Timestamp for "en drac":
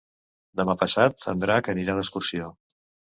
1.33-1.69